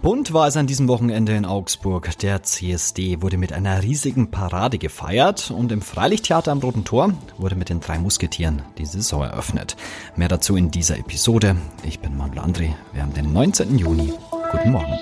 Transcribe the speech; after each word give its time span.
Bunt 0.00 0.32
war 0.32 0.48
es 0.48 0.56
an 0.56 0.66
diesem 0.66 0.88
Wochenende 0.88 1.32
in 1.36 1.44
Augsburg. 1.44 2.16
Der 2.20 2.42
CSD 2.42 3.20
wurde 3.20 3.36
mit 3.36 3.52
einer 3.52 3.82
riesigen 3.82 4.30
Parade 4.30 4.78
gefeiert 4.78 5.50
und 5.50 5.70
im 5.70 5.82
Freilichttheater 5.82 6.50
am 6.50 6.60
Roten 6.60 6.84
Tor 6.84 7.12
wurde 7.36 7.56
mit 7.56 7.68
den 7.68 7.80
drei 7.80 7.98
Musketieren 7.98 8.62
die 8.78 8.86
Saison 8.86 9.22
eröffnet. 9.22 9.76
Mehr 10.16 10.28
dazu 10.28 10.56
in 10.56 10.70
dieser 10.70 10.98
Episode. 10.98 11.56
Ich 11.84 12.00
bin 12.00 12.16
Manuel 12.16 12.38
André. 12.38 12.70
Wir 12.94 13.02
haben 13.02 13.12
den 13.12 13.34
19. 13.34 13.78
Juni. 13.78 14.14
Guten 14.50 14.70
Morgen. 14.70 14.98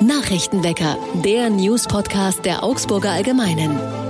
Nachrichtenwecker, 0.00 0.96
der 1.24 1.50
News-Podcast 1.50 2.44
der 2.44 2.62
Augsburger 2.62 3.10
Allgemeinen. 3.10 4.01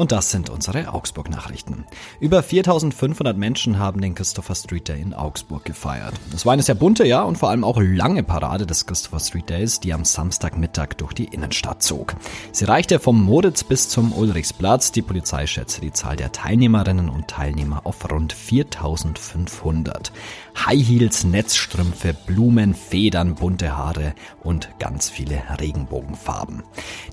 Und 0.00 0.12
das 0.12 0.30
sind 0.30 0.48
unsere 0.48 0.94
Augsburg-Nachrichten. 0.94 1.84
Über 2.20 2.42
4500 2.42 3.36
Menschen 3.36 3.78
haben 3.78 4.00
den 4.00 4.14
Christopher 4.14 4.54
Street 4.54 4.88
Day 4.88 4.98
in 4.98 5.12
Augsburg 5.12 5.66
gefeiert. 5.66 6.14
Es 6.34 6.46
war 6.46 6.54
eine 6.54 6.62
sehr 6.62 6.74
bunte, 6.74 7.06
ja, 7.06 7.22
und 7.22 7.36
vor 7.36 7.50
allem 7.50 7.64
auch 7.64 7.78
lange 7.78 8.22
Parade 8.22 8.64
des 8.64 8.86
Christopher 8.86 9.20
Street 9.20 9.50
Days, 9.50 9.78
die 9.78 9.92
am 9.92 10.06
Samstagmittag 10.06 10.94
durch 10.96 11.12
die 11.12 11.26
Innenstadt 11.26 11.82
zog. 11.82 12.16
Sie 12.50 12.64
reichte 12.64 12.98
vom 12.98 13.22
Moritz 13.22 13.62
bis 13.62 13.90
zum 13.90 14.14
Ulrichsplatz. 14.14 14.90
Die 14.90 15.02
Polizei 15.02 15.46
schätzte 15.46 15.82
die 15.82 15.92
Zahl 15.92 16.16
der 16.16 16.32
Teilnehmerinnen 16.32 17.10
und 17.10 17.28
Teilnehmer 17.28 17.82
auf 17.84 18.10
rund 18.10 18.32
4500. 18.32 20.12
High 20.56 20.82
Heels, 20.82 21.24
Netzstrümpfe, 21.24 22.14
Blumen, 22.14 22.74
Federn, 22.74 23.34
bunte 23.34 23.76
Haare 23.76 24.14
und 24.42 24.70
ganz 24.78 25.10
viele 25.10 25.42
Regenbogenfarben. 25.60 26.62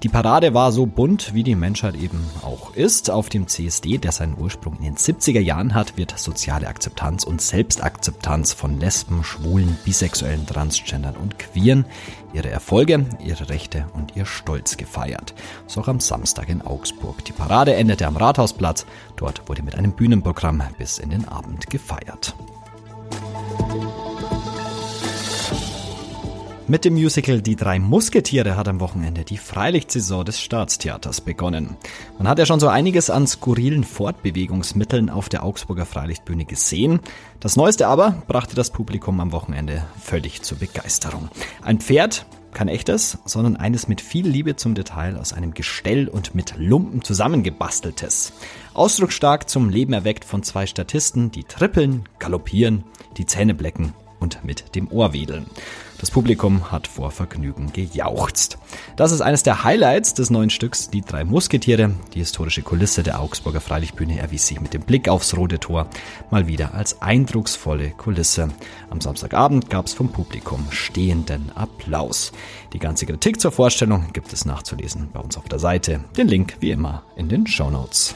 Die 0.04 0.10
Parade 0.10 0.54
war 0.54 0.72
so 0.72 0.86
bunt, 0.86 1.34
wie 1.34 1.44
die 1.44 1.56
Menschheit 1.56 1.96
eben 1.96 2.24
auch 2.44 2.77
ist. 2.78 3.10
Auf 3.10 3.30
dem 3.30 3.48
CSD, 3.48 3.98
der 3.98 4.12
seinen 4.12 4.38
Ursprung 4.38 4.78
in 4.78 4.84
den 4.84 4.96
70er 4.96 5.40
Jahren 5.40 5.74
hat, 5.74 5.98
wird 5.98 6.18
soziale 6.18 6.68
Akzeptanz 6.68 7.24
und 7.24 7.42
Selbstakzeptanz 7.42 8.54
von 8.54 8.80
Lesben, 8.80 9.24
Schwulen, 9.24 9.78
Bisexuellen, 9.84 10.46
Transgendern 10.46 11.16
und 11.16 11.40
Queeren, 11.40 11.86
ihre 12.34 12.50
Erfolge, 12.50 13.06
ihre 13.24 13.50
Rechte 13.50 13.88
und 13.94 14.16
ihr 14.16 14.26
Stolz 14.26 14.78
gefeiert. 14.78 15.34
So 15.66 15.82
auch 15.82 15.88
am 15.88 16.00
Samstag 16.00 16.50
in 16.50 16.62
Augsburg. 16.62 17.26
Die 17.26 17.34
Parade 17.34 17.74
endete 17.76 18.08
am 18.08 18.16
Rathausplatz. 18.16 18.86
Dort 19.16 19.50
wurde 19.50 19.64
mit 19.64 19.76
einem 19.76 19.92
Bühnenprogramm 19.92 20.64
bis 20.78 21.00
in 21.00 21.10
den 21.10 21.28
Abend 21.28 21.70
gefeiert. 21.70 22.36
Mit 26.70 26.84
dem 26.84 26.96
Musical 26.96 27.42
Die 27.42 27.56
drei 27.56 27.80
Musketiere 27.80 28.58
hat 28.58 28.68
am 28.68 28.82
Wochenende 28.82 29.24
die 29.24 29.38
Freilichtsaison 29.38 30.26
des 30.26 30.42
Staatstheaters 30.42 31.22
begonnen. 31.22 31.78
Man 32.18 32.28
hat 32.28 32.40
ja 32.40 32.46
schon 32.46 32.60
so 32.60 32.68
einiges 32.68 33.10
an 33.10 33.26
skurrilen 33.26 33.86
Fortbewegungsmitteln 33.86 35.10
auf 35.10 35.30
der 35.30 35.46
Augsburger 35.46 35.86
Freilichtbühne 35.86 36.44
gesehen. 36.44 37.00
Das 37.40 37.56
Neueste 37.56 37.88
aber 37.88 38.22
brachte 38.28 38.58
das 38.58 38.72
Publikum 38.72 39.22
am 39.22 39.32
Wochenende 39.32 39.86
völlig 39.98 40.42
zur 40.42 40.58
Begeisterung. 40.58 41.30
Ein 41.62 41.80
Pferd, 41.80 42.26
kein 42.52 42.68
echtes, 42.68 43.18
sondern 43.24 43.56
eines 43.56 43.88
mit 43.88 44.02
viel 44.02 44.28
Liebe 44.28 44.58
zum 44.58 44.76
Detail 44.76 45.16
aus 45.16 45.32
einem 45.32 45.54
Gestell 45.54 46.10
und 46.10 46.36
mit 46.36 46.56
Lumpen 46.58 47.02
zusammengebasteltes. 47.02 48.34
Ausdrucksstark 48.74 49.50
zum 49.50 49.70
Leben 49.70 49.94
erweckt 49.94 50.26
von 50.26 50.44
zwei 50.44 50.66
Statisten, 50.66 51.32
die 51.32 51.46
trippeln, 51.46 52.10
galoppieren, 52.20 52.84
die 53.16 53.26
Zähne 53.26 53.54
blecken 53.54 53.94
und 54.20 54.44
mit 54.44 54.76
dem 54.76 54.92
Ohr 54.92 55.14
wedeln. 55.14 55.46
Das 56.00 56.12
Publikum 56.12 56.72
hat 56.72 56.86
vor 56.86 57.10
Vergnügen 57.10 57.74
gejauchzt. 57.74 58.60
Das 58.96 59.12
ist 59.12 59.22
eines 59.22 59.42
der 59.42 59.64
Highlights 59.64 60.14
des 60.14 60.30
neuen 60.30 60.52
Stücks 60.52 60.92
Die 60.92 61.02
drei 61.02 61.24
Musketiere. 61.24 61.92
Die 62.14 62.20
historische 62.20 62.62
Kulisse 62.62 63.02
der 63.02 63.20
Augsburger 63.20 63.62
Freilichtbühne 63.62 64.20
erwies 64.20 64.46
sich 64.46 64.62
mit 64.62 64.76
dem 64.76 64.84
Blick 64.84 65.10
aufs 65.10 65.36
Rote 65.36 65.60
Tor 65.60 65.88
mal 66.30 66.48
wieder 66.48 66.76
als 66.76 67.02
eindrucksvolle 67.02 67.92
Kulisse. 67.92 68.50
Am 68.92 69.02
Samstagabend 69.02 69.72
gab 69.72 69.88
es 69.88 69.94
vom 69.94 70.12
Publikum 70.12 70.68
stehenden 70.70 71.52
Applaus. 71.56 72.32
Die 72.74 72.80
ganze 72.80 73.08
Kritik 73.08 73.42
zur 73.42 73.52
Vorstellung 73.52 74.14
gibt 74.14 74.32
es 74.34 74.46
nachzulesen 74.46 75.10
bei 75.12 75.20
uns 75.20 75.36
auf 75.36 75.50
der 75.50 75.60
Seite. 75.60 76.02
Den 76.16 76.28
Link 76.28 76.58
wie 76.60 76.72
immer 76.72 77.04
in 77.16 77.28
den 77.28 77.48
Show 77.48 77.72
Notes. 77.72 78.16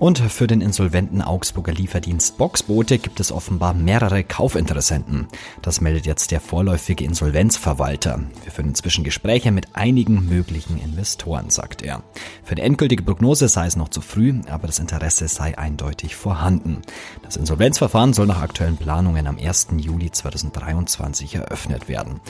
Und 0.00 0.18
für 0.18 0.46
den 0.46 0.62
insolventen 0.62 1.20
Augsburger 1.20 1.74
Lieferdienst 1.74 2.38
Boxboote 2.38 2.96
gibt 2.96 3.20
es 3.20 3.30
offenbar 3.30 3.74
mehrere 3.74 4.24
Kaufinteressenten. 4.24 5.28
Das 5.60 5.82
meldet 5.82 6.06
jetzt 6.06 6.30
der 6.30 6.40
vorläufige 6.40 7.04
Insolvenzverwalter. 7.04 8.18
Wir 8.42 8.50
führen 8.50 8.68
inzwischen 8.68 9.04
Gespräche 9.04 9.52
mit 9.52 9.76
einigen 9.76 10.26
möglichen 10.26 10.80
Investoren, 10.80 11.50
sagt 11.50 11.82
er. 11.82 12.02
Für 12.42 12.54
die 12.54 12.62
endgültige 12.62 13.02
Prognose 13.02 13.46
sei 13.48 13.66
es 13.66 13.76
noch 13.76 13.90
zu 13.90 14.00
früh, 14.00 14.40
aber 14.48 14.68
das 14.68 14.78
Interesse 14.78 15.28
sei 15.28 15.58
eindeutig 15.58 16.16
vorhanden. 16.16 16.80
Das 17.22 17.36
Insolvenzverfahren 17.36 18.14
soll 18.14 18.26
nach 18.26 18.40
aktuellen 18.40 18.78
Planungen 18.78 19.26
am 19.26 19.36
1. 19.36 19.68
Juli 19.76 20.10
2023 20.10 21.34
eröffnet 21.34 21.88
werden. 21.88 22.22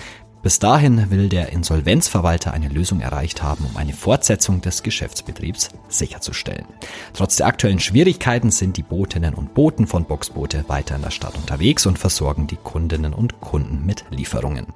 Bis 0.42 0.58
dahin 0.58 1.10
will 1.10 1.28
der 1.28 1.52
Insolvenzverwalter 1.52 2.54
eine 2.54 2.68
Lösung 2.68 3.00
erreicht 3.00 3.42
haben, 3.42 3.66
um 3.66 3.76
eine 3.76 3.92
Fortsetzung 3.92 4.62
des 4.62 4.82
Geschäftsbetriebs 4.82 5.68
sicherzustellen. 5.88 6.64
Trotz 7.12 7.36
der 7.36 7.46
aktuellen 7.46 7.78
Schwierigkeiten 7.78 8.50
sind 8.50 8.78
die 8.78 8.82
Botinnen 8.82 9.34
und 9.34 9.52
Boten 9.52 9.86
von 9.86 10.06
Boxboote 10.06 10.64
weiter 10.66 10.96
in 10.96 11.02
der 11.02 11.10
Stadt 11.10 11.36
unterwegs 11.36 11.84
und 11.84 11.98
versorgen 11.98 12.46
die 12.46 12.56
Kundinnen 12.56 13.12
und 13.12 13.40
Kunden 13.42 13.84
mit 13.84 14.06
Lieferungen. 14.08 14.66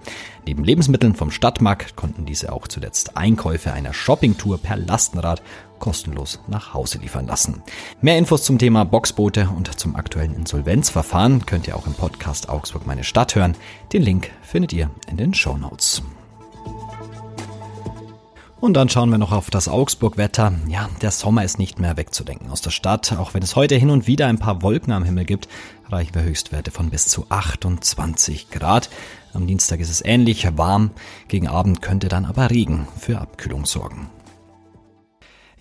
Neben 0.44 0.64
Lebensmitteln 0.64 1.14
vom 1.14 1.30
Stadtmarkt 1.30 1.96
konnten 1.96 2.26
diese 2.26 2.52
auch 2.52 2.68
zuletzt 2.68 3.16
Einkäufe 3.16 3.72
einer 3.72 3.94
Shoppingtour 3.94 4.58
per 4.58 4.76
Lastenrad 4.76 5.40
kostenlos 5.84 6.40
nach 6.48 6.72
Hause 6.72 6.96
liefern 6.96 7.26
lassen. 7.26 7.62
Mehr 8.00 8.16
Infos 8.16 8.42
zum 8.42 8.58
Thema 8.58 8.84
Boxboote 8.84 9.50
und 9.54 9.78
zum 9.78 9.96
aktuellen 9.96 10.34
Insolvenzverfahren 10.34 11.44
könnt 11.44 11.68
ihr 11.68 11.76
auch 11.76 11.86
im 11.86 11.92
Podcast 11.92 12.48
Augsburg 12.48 12.86
meine 12.86 13.04
Stadt 13.04 13.34
hören. 13.34 13.54
Den 13.92 14.00
Link 14.00 14.30
findet 14.40 14.72
ihr 14.72 14.88
in 15.10 15.18
den 15.18 15.34
Show 15.34 15.58
Notes. 15.58 16.02
Und 18.60 18.72
dann 18.72 18.88
schauen 18.88 19.10
wir 19.10 19.18
noch 19.18 19.32
auf 19.32 19.50
das 19.50 19.68
Augsburg-Wetter. 19.68 20.54
Ja, 20.68 20.88
der 21.02 21.10
Sommer 21.10 21.44
ist 21.44 21.58
nicht 21.58 21.78
mehr 21.78 21.98
wegzudenken 21.98 22.50
aus 22.50 22.62
der 22.62 22.70
Stadt. 22.70 23.12
Auch 23.18 23.34
wenn 23.34 23.42
es 23.42 23.54
heute 23.54 23.74
hin 23.74 23.90
und 23.90 24.06
wieder 24.06 24.26
ein 24.26 24.38
paar 24.38 24.62
Wolken 24.62 24.90
am 24.94 25.04
Himmel 25.04 25.26
gibt, 25.26 25.48
erreichen 25.84 26.14
wir 26.14 26.22
Höchstwerte 26.22 26.70
von 26.70 26.88
bis 26.88 27.08
zu 27.08 27.26
28 27.28 28.48
Grad. 28.48 28.88
Am 29.34 29.46
Dienstag 29.46 29.80
ist 29.80 29.90
es 29.90 30.02
ähnlich 30.02 30.48
warm. 30.56 30.92
Gegen 31.28 31.46
Abend 31.46 31.82
könnte 31.82 32.08
dann 32.08 32.24
aber 32.24 32.48
Regen 32.48 32.88
für 32.98 33.20
Abkühlung 33.20 33.66
sorgen. 33.66 34.08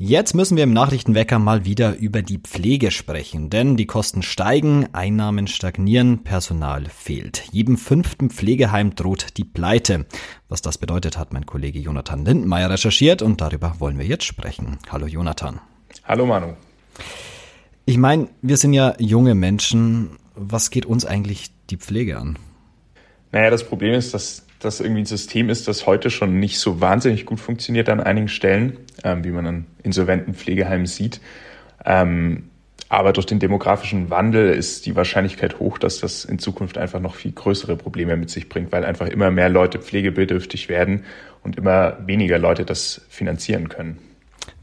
Jetzt 0.06 0.34
müssen 0.34 0.58
wir 0.58 0.66
im 0.66 0.74
Nachrichtenwecker 0.74 1.40
mal 1.40 1.64
wieder 1.64 1.96
über 1.96 2.22
die 2.22 2.38
Pflege 2.38 2.91
sprechen, 2.91 3.50
denn 3.50 3.78
die 3.78 3.86
Kosten 3.86 4.22
steigen, 4.22 4.94
Einnahmen 4.94 5.47
stagnieren, 5.47 6.25
Personal 6.25 6.88
fehlt. 6.90 7.46
Jedem 7.53 7.78
fünften 7.78 8.30
Pflegeheim 8.30 8.96
droht 8.96 9.38
die 9.38 9.46
Pleite. 9.46 10.06
Was 10.50 10.62
das 10.62 10.78
bedeutet, 10.78 11.18
hat 11.18 11.31
mein 11.31 11.46
Kollege 11.46 11.80
Jonathan 11.80 12.25
Lindenmeier 12.25 12.69
recherchiert 12.69 13.22
und 13.22 13.40
darüber 13.40 13.80
wollen 13.80 13.97
wir 13.97 14.06
jetzt 14.06 14.25
sprechen. 14.25 14.78
Hallo 14.90 15.08
Jonathan. 15.08 15.62
Hallo 16.03 16.25
Manu. 16.25 16.56
Ich 17.86 17.97
meine, 17.97 18.28
wir 18.42 18.58
sind 18.58 18.74
ja 18.74 18.96
junge 19.00 19.36
Menschen. 19.36 20.18
Was 20.36 20.69
geht 20.69 20.86
uns 20.86 21.06
eigentlich 21.06 21.52
die 21.69 21.78
Pflege 21.78 22.18
an? 22.18 22.38
Naja, 23.31 23.50
das 23.50 23.63
Problem 23.63 23.94
ist, 23.94 24.13
dass 24.13 24.46
das 24.63 24.79
irgendwie 24.79 25.01
ein 25.01 25.06
System 25.06 25.50
ist, 25.50 25.68
das 25.68 25.85
heute 25.85 26.09
schon 26.09 26.40
nicht 26.40 26.59
so 26.59 26.81
wahnsinnig 26.81 27.25
gut 27.25 27.40
funktioniert 27.40 27.90
an 27.90 28.00
einigen 28.00 28.28
Stellen, 28.28 28.78
ähm, 29.03 29.24
wie 29.24 29.31
man 29.31 29.46
an 29.46 29.66
insolventen 29.84 30.34
Pflegeheimen 30.34 30.85
sieht. 30.85 31.22
Ähm, 31.85 32.50
aber 32.90 33.12
durch 33.12 33.25
den 33.25 33.40
demografischen 33.40 34.09
Wandel 34.09 34.53
ist 34.53 34.85
die 34.85 34.96
Wahrscheinlichkeit 34.96 35.59
hoch, 35.59 35.79
dass 35.79 36.00
das 36.00 36.25
in 36.25 36.38
Zukunft 36.38 36.78
einfach 36.78 37.00
noch 37.00 37.16
viel 37.16 37.31
größere 37.31 37.75
Probleme 37.75 38.16
mit 38.18 38.29
sich 38.29 38.50
bringt, 38.50 38.72
weil 38.72 38.85
einfach 38.85 39.07
immer 39.07 39.31
mehr 39.31 39.50
Leute 39.50 39.79
pflegebedürftig 39.79 40.69
werden 40.69 41.03
und 41.41 41.57
immer 41.57 41.97
weniger 42.06 42.38
Leute 42.38 42.66
das 42.66 43.01
finanzieren 43.09 43.69
können. 43.69 43.98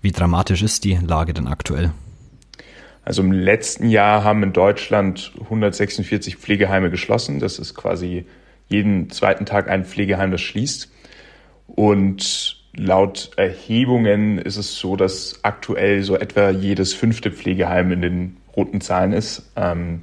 Wie 0.00 0.12
dramatisch 0.12 0.62
ist 0.62 0.84
die 0.84 0.94
Lage 0.94 1.34
denn 1.34 1.48
aktuell? 1.48 1.90
Also 3.04 3.22
im 3.22 3.32
letzten 3.32 3.88
Jahr 3.88 4.22
haben 4.22 4.42
in 4.42 4.52
Deutschland 4.52 5.32
146 5.40 6.36
Pflegeheime 6.36 6.90
geschlossen. 6.90 7.40
Das 7.40 7.58
ist 7.58 7.74
quasi 7.74 8.26
jeden 8.70 9.10
zweiten 9.10 9.44
Tag 9.44 9.68
ein 9.68 9.84
Pflegeheim, 9.84 10.30
das 10.30 10.40
schließt. 10.40 10.90
Und 11.66 12.56
laut 12.74 13.30
Erhebungen 13.36 14.38
ist 14.38 14.56
es 14.56 14.76
so, 14.76 14.96
dass 14.96 15.40
aktuell 15.42 16.02
so 16.02 16.16
etwa 16.16 16.50
jedes 16.50 16.94
fünfte 16.94 17.30
Pflegeheim 17.30 17.92
in 17.92 18.00
den 18.00 18.36
roten 18.56 18.80
Zahlen 18.80 19.12
ist. 19.12 19.50
Ähm, 19.56 20.02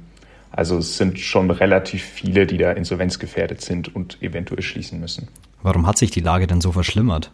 also 0.50 0.78
es 0.78 0.96
sind 0.96 1.18
schon 1.18 1.50
relativ 1.50 2.02
viele, 2.02 2.46
die 2.46 2.58
da 2.58 2.72
insolvenzgefährdet 2.72 3.60
sind 3.60 3.94
und 3.94 4.22
eventuell 4.22 4.62
schließen 4.62 5.00
müssen. 5.00 5.28
Warum 5.62 5.86
hat 5.86 5.98
sich 5.98 6.10
die 6.10 6.20
Lage 6.20 6.46
denn 6.46 6.60
so 6.60 6.72
verschlimmert? 6.72 7.32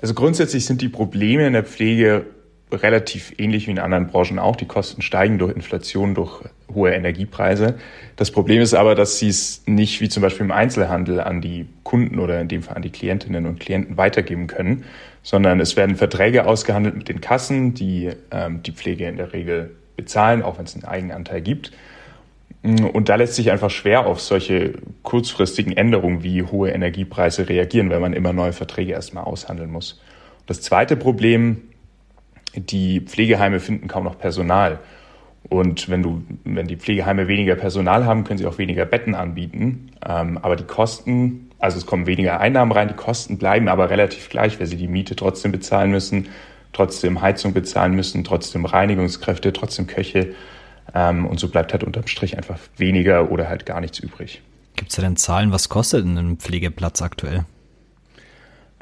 Also 0.00 0.14
grundsätzlich 0.14 0.64
sind 0.64 0.82
die 0.82 0.88
Probleme 0.88 1.46
in 1.46 1.52
der 1.52 1.64
Pflege 1.64 2.26
relativ 2.72 3.32
ähnlich 3.38 3.66
wie 3.66 3.72
in 3.72 3.78
anderen 3.78 4.06
Branchen 4.06 4.38
auch. 4.38 4.56
Die 4.56 4.66
Kosten 4.66 5.02
steigen 5.02 5.38
durch 5.38 5.54
Inflation, 5.54 6.14
durch 6.14 6.40
hohe 6.74 6.92
Energiepreise. 6.92 7.74
Das 8.16 8.30
Problem 8.30 8.62
ist 8.62 8.74
aber, 8.74 8.94
dass 8.94 9.18
sie 9.18 9.28
es 9.28 9.62
nicht 9.66 10.00
wie 10.00 10.08
zum 10.08 10.22
Beispiel 10.22 10.46
im 10.46 10.52
Einzelhandel 10.52 11.20
an 11.20 11.40
die 11.40 11.66
Kunden 11.82 12.18
oder 12.18 12.40
in 12.40 12.48
dem 12.48 12.62
Fall 12.62 12.76
an 12.76 12.82
die 12.82 12.90
Klientinnen 12.90 13.46
und 13.46 13.60
Klienten 13.60 13.96
weitergeben 13.96 14.46
können, 14.46 14.84
sondern 15.22 15.60
es 15.60 15.76
werden 15.76 15.96
Verträge 15.96 16.46
ausgehandelt 16.46 16.96
mit 16.96 17.08
den 17.08 17.20
Kassen, 17.20 17.74
die 17.74 18.10
ähm, 18.30 18.62
die 18.62 18.72
Pflege 18.72 19.06
in 19.06 19.16
der 19.16 19.32
Regel 19.32 19.70
bezahlen, 19.96 20.42
auch 20.42 20.58
wenn 20.58 20.64
es 20.64 20.74
einen 20.74 20.84
Eigenanteil 20.84 21.40
gibt. 21.40 21.72
Und 22.62 23.08
da 23.08 23.16
lässt 23.16 23.34
sich 23.34 23.50
einfach 23.50 23.70
schwer 23.70 24.06
auf 24.06 24.20
solche 24.20 24.74
kurzfristigen 25.02 25.76
Änderungen 25.76 26.22
wie 26.22 26.44
hohe 26.44 26.70
Energiepreise 26.70 27.48
reagieren, 27.48 27.90
weil 27.90 27.98
man 27.98 28.12
immer 28.12 28.32
neue 28.32 28.52
Verträge 28.52 28.92
erstmal 28.92 29.24
aushandeln 29.24 29.70
muss. 29.70 30.00
Das 30.46 30.60
zweite 30.60 30.96
Problem, 30.96 31.62
die 32.54 33.00
Pflegeheime 33.00 33.60
finden 33.60 33.88
kaum 33.88 34.04
noch 34.04 34.18
Personal. 34.18 34.80
Und 35.48 35.88
wenn 35.88 36.02
du, 36.02 36.22
wenn 36.44 36.66
die 36.66 36.76
Pflegeheime 36.76 37.28
weniger 37.28 37.56
Personal 37.56 38.04
haben, 38.06 38.24
können 38.24 38.38
sie 38.38 38.46
auch 38.46 38.58
weniger 38.58 38.84
Betten 38.84 39.14
anbieten. 39.14 39.90
Ähm, 40.06 40.38
aber 40.38 40.56
die 40.56 40.64
Kosten, 40.64 41.50
also 41.58 41.78
es 41.78 41.86
kommen 41.86 42.06
weniger 42.06 42.40
Einnahmen 42.40 42.72
rein, 42.72 42.88
die 42.88 42.94
Kosten 42.94 43.38
bleiben 43.38 43.68
aber 43.68 43.90
relativ 43.90 44.28
gleich, 44.28 44.60
weil 44.60 44.66
sie 44.66 44.76
die 44.76 44.88
Miete 44.88 45.16
trotzdem 45.16 45.52
bezahlen 45.52 45.90
müssen, 45.90 46.28
trotzdem 46.72 47.20
Heizung 47.20 47.52
bezahlen 47.52 47.94
müssen, 47.94 48.24
trotzdem 48.24 48.64
Reinigungskräfte, 48.64 49.52
trotzdem 49.52 49.86
Köche. 49.86 50.34
Ähm, 50.94 51.26
und 51.26 51.40
so 51.40 51.48
bleibt 51.48 51.72
halt 51.72 51.84
unterm 51.84 52.06
Strich 52.06 52.36
einfach 52.36 52.58
weniger 52.76 53.30
oder 53.30 53.48
halt 53.48 53.66
gar 53.66 53.80
nichts 53.80 53.98
übrig. 53.98 54.42
Gibt 54.76 54.90
es 54.90 54.96
denn 54.96 55.16
Zahlen, 55.16 55.52
was 55.52 55.68
kostet 55.68 56.06
ein 56.06 56.38
Pflegeplatz 56.38 57.02
aktuell? 57.02 57.44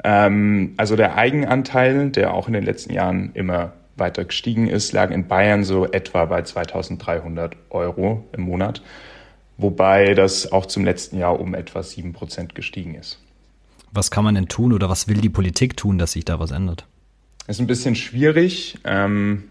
Ähm, 0.03 0.73
also 0.77 0.95
der 0.95 1.15
Eigenanteil, 1.15 2.09
der 2.09 2.33
auch 2.33 2.47
in 2.47 2.53
den 2.53 2.63
letzten 2.63 2.93
Jahren 2.93 3.31
immer 3.33 3.73
weiter 3.95 4.25
gestiegen 4.25 4.67
ist, 4.67 4.93
lag 4.93 5.11
in 5.11 5.27
Bayern 5.27 5.63
so 5.63 5.85
etwa 5.85 6.25
bei 6.25 6.41
2300 6.41 7.55
Euro 7.69 8.25
im 8.33 8.41
Monat, 8.41 8.81
wobei 9.57 10.13
das 10.13 10.51
auch 10.51 10.65
zum 10.65 10.83
letzten 10.83 11.17
Jahr 11.17 11.39
um 11.39 11.53
etwa 11.53 11.83
7 11.83 12.13
Prozent 12.13 12.55
gestiegen 12.55 12.95
ist. 12.95 13.19
Was 13.91 14.09
kann 14.09 14.23
man 14.23 14.35
denn 14.35 14.47
tun 14.47 14.73
oder 14.73 14.89
was 14.89 15.07
will 15.07 15.17
die 15.17 15.29
Politik 15.29 15.77
tun, 15.77 15.97
dass 15.97 16.13
sich 16.13 16.25
da 16.25 16.39
was 16.39 16.51
ändert? 16.51 16.87
Das 17.47 17.57
ist 17.57 17.59
ein 17.59 17.67
bisschen 17.67 17.95
schwierig. 17.95 18.79
Ähm, 18.85 19.43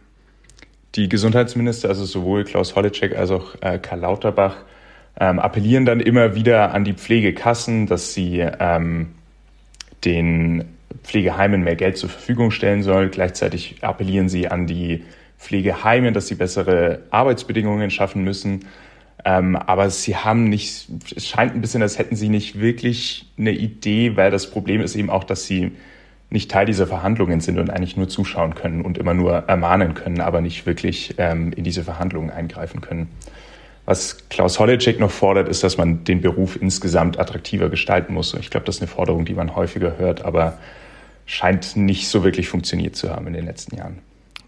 die 0.95 1.09
Gesundheitsminister, 1.09 1.89
also 1.89 2.05
sowohl 2.05 2.45
Klaus 2.45 2.75
Holleczek 2.75 3.15
als 3.17 3.31
auch 3.31 3.55
äh, 3.61 3.79
Karl 3.79 4.01
Lauterbach, 4.01 4.57
ähm, 5.19 5.39
appellieren 5.39 5.85
dann 5.85 6.01
immer 6.01 6.35
wieder 6.35 6.73
an 6.73 6.85
die 6.85 6.95
Pflegekassen, 6.95 7.87
dass 7.87 8.15
sie 8.15 8.39
ähm, 8.41 9.11
den 10.05 10.65
Pflegeheimen 11.03 11.63
mehr 11.63 11.77
Geld 11.77 11.97
zur 11.97 12.09
Verfügung 12.09 12.51
stellen 12.51 12.83
soll. 12.83 13.09
Gleichzeitig 13.09 13.77
appellieren 13.83 14.29
sie 14.29 14.49
an 14.49 14.67
die 14.67 15.05
Pflegeheime, 15.39 16.13
dass 16.13 16.29
sie 16.29 16.35
bessere 16.35 17.03
Arbeitsbedingungen 17.11 17.91
schaffen 17.91 18.23
müssen. 18.23 18.67
Ähm, 19.25 19.57
aber 19.57 19.91
sie 19.91 20.17
haben 20.17 20.45
nicht, 20.45 20.89
es 21.15 21.29
scheint 21.29 21.55
ein 21.55 21.61
bisschen, 21.61 21.83
als 21.83 21.99
hätten 21.99 22.17
sie 22.17 22.29
nicht 22.29 22.61
wirklich 22.61 23.27
eine 23.39 23.53
Idee, 23.53 24.17
weil 24.17 24.31
das 24.31 24.51
Problem 24.51 24.81
ist 24.81 24.97
eben 24.97 25.11
auch, 25.11 25.25
dass 25.25 25.47
sie 25.47 25.73
nicht 26.31 26.51
Teil 26.51 26.67
dieser 26.67 26.87
Verhandlungen 26.87 27.41
sind 27.41 27.59
und 27.59 27.71
eigentlich 27.71 27.97
nur 27.97 28.09
zuschauen 28.09 28.55
können 28.55 28.83
und 28.83 28.99
immer 28.99 29.15
nur 29.15 29.33
ermahnen 29.49 29.95
können, 29.95 30.21
aber 30.21 30.41
nicht 30.41 30.65
wirklich 30.65 31.17
ähm, 31.19 31.53
in 31.53 31.65
diese 31.65 31.83
Verhandlungen 31.83 32.31
eingreifen 32.31 32.81
können. 32.81 33.09
Was 33.87 34.29
Klaus 34.29 34.59
Holleczek 34.59 35.01
noch 35.01 35.11
fordert, 35.11 35.49
ist, 35.49 35.65
dass 35.65 35.77
man 35.77 36.05
den 36.05 36.21
Beruf 36.21 36.61
insgesamt 36.61 37.19
attraktiver 37.19 37.69
gestalten 37.69 38.15
muss. 38.15 38.35
Ich 38.35 38.51
glaube, 38.51 38.67
das 38.67 38.77
ist 38.77 38.83
eine 38.83 38.89
Forderung, 38.89 39.25
die 39.25 39.35
man 39.35 39.57
häufiger 39.57 39.97
hört, 39.99 40.23
aber 40.25 40.59
scheint 41.27 41.77
nicht 41.77 42.09
so 42.09 42.25
wirklich 42.25 42.49
funktioniert 42.49 42.97
zu 42.97 43.11
haben 43.11 43.27
in 43.29 43.33
den 43.33 43.47
letzten 43.47 43.77
Jahren. 43.77 43.99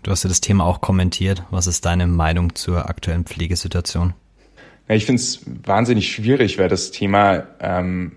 Du 0.02 0.10
hast 0.10 0.24
ja 0.24 0.28
das 0.28 0.40
Thema 0.40 0.64
auch 0.64 0.80
kommentiert. 0.80 1.44
Was 1.50 1.66
ist 1.66 1.84
deine 1.84 2.06
Meinung 2.06 2.54
zur 2.54 2.88
aktuellen 2.88 3.24
Pflegesituation? 3.24 4.14
Ja, 4.88 4.96
ich 4.96 5.06
finde 5.06 5.22
es 5.22 5.40
wahnsinnig 5.64 6.12
schwierig, 6.12 6.58
weil 6.58 6.68
das 6.68 6.90
Thema, 6.90 7.44
ähm, 7.60 8.12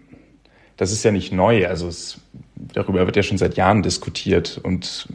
das 0.78 0.92
ist 0.92 1.04
ja 1.04 1.12
nicht 1.12 1.32
neu. 1.32 1.68
Also 1.68 1.88
es, 1.88 2.20
darüber 2.56 3.06
wird 3.06 3.16
ja 3.16 3.24
schon 3.24 3.38
seit 3.38 3.56
Jahren 3.56 3.84
diskutiert 3.84 4.60
und 4.64 5.08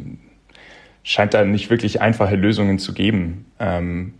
scheint 1.02 1.34
da 1.34 1.44
nicht 1.44 1.70
wirklich 1.70 2.00
einfache 2.00 2.36
Lösungen 2.36 2.78
zu 2.78 2.94
geben. 2.94 3.46
Ähm, 3.58 4.14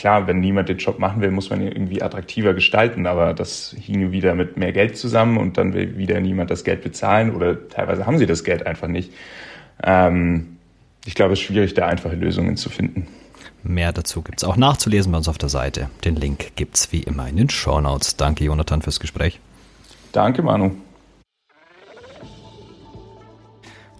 klar, 0.00 0.26
wenn 0.26 0.40
niemand 0.40 0.70
den 0.70 0.78
Job 0.78 0.98
machen 0.98 1.20
will, 1.20 1.30
muss 1.30 1.50
man 1.50 1.60
ihn 1.60 1.68
irgendwie 1.68 2.00
attraktiver 2.00 2.54
gestalten, 2.54 3.06
aber 3.06 3.34
das 3.34 3.76
hing 3.78 4.12
wieder 4.12 4.34
mit 4.34 4.56
mehr 4.56 4.72
Geld 4.72 4.96
zusammen 4.96 5.36
und 5.36 5.58
dann 5.58 5.74
will 5.74 5.98
wieder 5.98 6.20
niemand 6.20 6.50
das 6.50 6.64
Geld 6.64 6.82
bezahlen 6.82 7.34
oder 7.34 7.68
teilweise 7.68 8.06
haben 8.06 8.16
sie 8.16 8.24
das 8.24 8.42
Geld 8.42 8.66
einfach 8.66 8.88
nicht. 8.88 9.12
Ähm, 9.82 10.56
ich 11.04 11.14
glaube, 11.14 11.34
es 11.34 11.40
ist 11.40 11.44
schwierig, 11.44 11.74
da 11.74 11.86
einfache 11.86 12.16
Lösungen 12.16 12.56
zu 12.56 12.70
finden. 12.70 13.08
Mehr 13.62 13.92
dazu 13.92 14.22
gibt 14.22 14.40
es 14.40 14.44
auch 14.48 14.56
nachzulesen 14.56 15.12
bei 15.12 15.18
uns 15.18 15.28
auf 15.28 15.36
der 15.36 15.50
Seite. 15.50 15.90
Den 16.02 16.16
Link 16.16 16.56
gibt 16.56 16.76
es 16.76 16.92
wie 16.92 17.02
immer 17.02 17.28
in 17.28 17.36
den 17.36 17.50
Show 17.50 17.78
Notes. 17.82 18.16
Danke, 18.16 18.44
Jonathan, 18.44 18.80
fürs 18.80 19.00
Gespräch. 19.00 19.38
Danke, 20.12 20.42
Manu. 20.42 20.76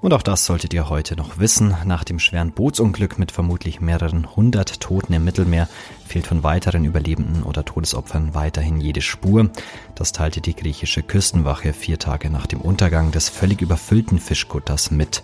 Und 0.01 0.15
auch 0.15 0.23
das 0.23 0.47
solltet 0.47 0.73
ihr 0.73 0.89
heute 0.89 1.15
noch 1.15 1.39
wissen. 1.39 1.77
Nach 1.85 2.05
dem 2.05 2.19
schweren 2.19 2.53
Bootsunglück 2.53 3.19
mit 3.19 3.33
vermutlich 3.33 3.83
mehreren 3.83 4.35
hundert 4.35 4.81
Toten 4.81 5.13
im 5.13 5.25
Mittelmeer 5.25 5.69
fehlt 6.07 6.27
von 6.27 6.43
weiteren 6.43 6.87
Überlebenden 6.87 7.43
oder 7.43 7.67
Todesopfern 7.67 8.35
weiterhin 8.35 8.81
jede 8.81 9.03
Spur. 9.03 9.51
Das 9.95 10.13
teilte 10.13 10.41
die 10.41 10.57
griechische 10.57 11.03
Küstenwache 11.03 11.75
vier 11.75 11.99
Tage 11.99 12.31
nach 12.31 12.47
dem 12.47 12.63
Untergang 12.63 13.11
des 13.13 13.29
völlig 13.29 13.61
überfüllten 13.61 14.19
Fischkutters 14.19 14.91
mit. 14.91 15.23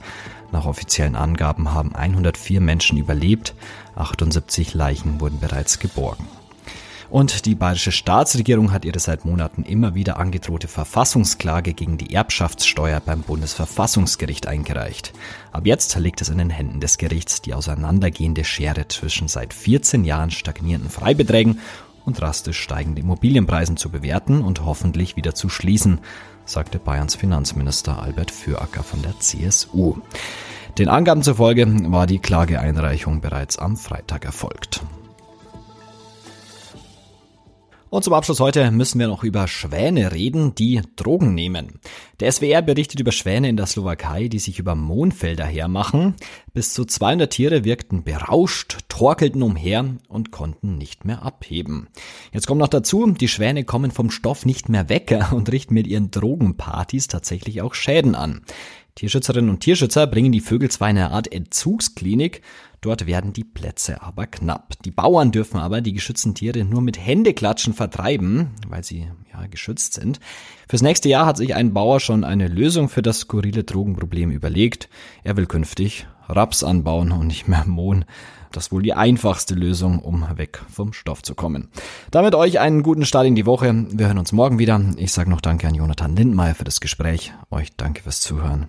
Nach 0.52 0.67
offiziellen 0.67 1.17
Angaben 1.17 1.73
haben 1.73 1.94
104 1.94 2.61
Menschen 2.61 2.99
überlebt, 2.99 3.55
78 3.94 4.75
Leichen 4.75 5.20
wurden 5.20 5.40
bereits 5.40 5.78
geborgen. 5.78 6.28
Und 7.08 7.47
die 7.47 7.55
bayerische 7.55 7.93
Staatsregierung 7.93 8.73
hat 8.73 8.85
ihre 8.85 8.99
seit 8.99 9.25
Monaten 9.25 9.62
immer 9.62 9.94
wieder 9.94 10.19
angedrohte 10.19 10.69
Verfassungsklage 10.69 11.73
gegen 11.73 11.99
die 11.99 12.14
Erbschaftssteuer 12.14 13.00
beim 13.00 13.23
Bundesverfassungsgericht 13.23 14.47
eingereicht. 14.47 15.12
Ab 15.53 15.67
jetzt 15.67 15.97
liegt 15.97 16.20
es 16.20 16.29
in 16.29 16.38
den 16.38 16.50
Händen 16.50 16.81
des 16.81 16.99
Gerichts, 16.99 17.43
die 17.43 17.55
auseinandergehende 17.55 18.44
Schere 18.44 18.88
zwischen 18.88 19.29
seit 19.29 19.55
14 19.55 20.05
Jahren 20.05 20.31
stagnierenden 20.31 20.91
Freibeträgen 20.91 21.61
und 22.05 22.20
drastisch 22.20 22.61
steigenden 22.61 23.05
Immobilienpreisen 23.05 23.76
zu 23.76 23.91
bewerten 23.91 24.41
und 24.41 24.64
hoffentlich 24.64 25.17
wieder 25.17 25.35
zu 25.35 25.49
schließen, 25.49 26.00
sagte 26.44 26.79
Bayerns 26.79 27.14
Finanzminister 27.14 28.02
Albert 28.02 28.31
Füracker 28.31 28.82
von 28.82 29.02
der 29.02 29.19
CSU. 29.19 29.97
Den 30.79 30.88
Angaben 30.88 31.23
zufolge 31.23 31.67
war 31.91 32.06
die 32.06 32.19
Klageeinreichung 32.19 33.20
bereits 33.20 33.59
am 33.59 33.76
Freitag 33.76 34.25
erfolgt. 34.25 34.82
Und 37.88 38.03
zum 38.03 38.15
Abschluss 38.15 38.41
heute 38.41 38.73
müssen 38.73 38.99
wir 38.99 39.06
noch 39.06 39.23
über 39.23 39.47
Schwäne 39.47 40.11
reden, 40.11 40.56
die 40.56 40.83
Drogen 40.97 41.35
nehmen. 41.35 41.79
Der 42.19 42.33
SWR 42.33 42.61
berichtet 42.61 42.99
über 42.99 43.12
Schwäne 43.12 43.49
in 43.49 43.56
der 43.56 43.67
Slowakei, 43.67 44.27
die 44.27 44.41
sich 44.41 44.59
über 44.59 44.75
Mondfelder 44.75 45.45
hermachen. 45.45 46.14
Bis 46.52 46.75
zu 46.75 46.85
200 46.85 47.33
Tiere 47.33 47.64
wirkten 47.64 48.02
berauscht, 48.02 48.78
torkelten 48.88 49.43
umher 49.43 49.85
und 50.09 50.33
konnten 50.33 50.78
nicht 50.78 51.05
mehr 51.05 51.23
abheben. 51.23 51.87
Jetzt 52.33 52.49
kommt 52.49 52.61
noch 52.61 52.69
dazu, 52.69 53.07
die 53.12 53.28
Schwäne 53.28 53.62
kommen 53.62 53.93
vom 53.93 54.11
Stoff 54.11 54.45
nicht 54.45 54.69
mehr 54.69 54.88
weg 54.88 55.16
und 55.31 55.52
richten 55.52 55.75
mit 55.75 55.87
ihren 55.87 56.11
Drogenpartys 56.11 57.07
tatsächlich 57.07 57.62
auch 57.62 57.75
Schäden 57.75 58.16
an. 58.16 58.43
Tierschützerinnen 58.97 59.50
und 59.50 59.61
Tierschützer 59.61 60.07
bringen 60.07 60.33
die 60.33 60.41
Vögel 60.41 60.71
zwar 60.71 60.88
in 60.88 60.97
eine 60.97 61.11
Art 61.11 61.31
Entzugsklinik, 61.31 62.41
dort 62.81 63.07
werden 63.07 63.35
die 63.35 63.45
Plätze 63.45 64.03
aber 64.03 64.26
knapp. 64.26 64.73
Die 64.85 64.91
Bauern 64.91 65.33
dürfen 65.33 65.61
aber 65.61 65.83
die 65.83 65.93
geschützten 65.93 66.35
Tiere 66.35 66.65
nur 66.65 66.81
mit 66.81 66.99
Händeklatschen 66.99 67.75
vertreiben, 67.75 68.53
weil 68.69 68.83
sie 68.83 69.07
ja 69.31 69.47
geschützt 69.49 69.93
sind. 69.93 70.19
Fürs 70.67 70.81
nächste 70.81 71.11
Jahr 71.11 71.26
hat 71.26 71.37
sich 71.37 71.55
ein 71.55 71.75
Bauer 71.75 72.00
schon 72.00 72.25
eine 72.25 72.49
Lösung 72.49 72.88
für 72.88 73.03
das 73.03 73.21
skurrile 73.21 73.65
Drogenproblem 73.65 74.31
überlegt. 74.31 74.88
Er 75.23 75.37
will 75.37 75.47
künftig 75.47 76.07
Raps 76.26 76.65
anbauen 76.65 77.12
und 77.12 77.26
nicht 77.26 77.49
mehr 77.49 77.65
Mohn. 77.67 78.07
Das 78.50 78.67
ist 78.67 78.73
wohl 78.73 78.83
die 78.83 78.95
einfachste 78.95 79.55
Lösung, 79.55 79.99
um 79.99 80.26
weg 80.37 80.62
vom 80.71 80.95
Stoff 80.95 81.23
zu 81.23 81.35
kommen. 81.35 81.69
Damit 82.11 82.35
euch 82.35 82.61
einen 82.61 82.83
guten 82.83 83.05
Start 83.05 83.26
in 83.26 83.35
die 83.35 83.45
Woche. 83.45 83.75
Wir 83.91 84.07
hören 84.07 84.17
uns 84.17 84.33
morgen 84.33 84.59
wieder. 84.59 84.81
Ich 84.97 85.12
sage 85.12 85.29
noch 85.29 85.43
Danke 85.43 85.69
an 85.69 85.75
Jonathan 85.75 86.17
Lindmeier 86.17 86.55
für 86.55 86.65
das 86.65 86.81
Gespräch. 86.81 87.35
Euch 87.50 87.76
danke 87.76 88.03
fürs 88.03 88.23
Zuhören. 88.23 88.69